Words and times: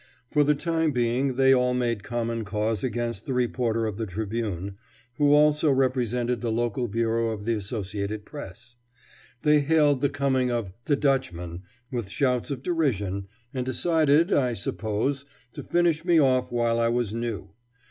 For 0.31 0.43
the 0.43 0.55
time 0.55 0.89
being 0.93 1.35
they 1.35 1.53
all 1.53 1.75
made 1.75 2.01
common 2.01 2.43
cause 2.43 2.83
against 2.83 3.27
the 3.27 3.35
reporter 3.35 3.85
of 3.85 3.97
the 3.97 4.07
Tribune, 4.07 4.75
who 5.17 5.31
also 5.31 5.71
represented 5.71 6.41
the 6.41 6.51
local 6.51 6.87
bureau 6.87 7.29
of 7.29 7.45
the 7.45 7.53
Associated 7.53 8.25
Press. 8.25 8.73
They 9.43 9.59
hailed 9.59 10.01
the 10.01 10.09
coming 10.09 10.49
of 10.49 10.71
"the 10.85 10.95
Dutchman" 10.95 11.61
with 11.91 12.09
shouts 12.09 12.49
of 12.49 12.63
derision, 12.63 13.27
and 13.53 13.63
decided, 13.63 14.33
I 14.33 14.55
suppose, 14.55 15.23
to 15.53 15.61
finish 15.61 16.03
me 16.03 16.19
off 16.19 16.51
while 16.51 16.79
I 16.79 16.87
was 16.87 17.13
new. 17.13 17.51